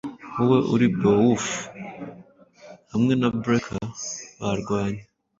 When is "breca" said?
3.41-3.79